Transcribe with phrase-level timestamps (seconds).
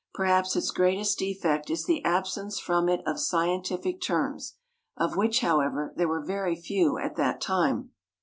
[0.15, 4.55] Perhaps its greatest defect is the absence from it of scientific terms,
[4.97, 7.91] of which, however, there were very few at that time.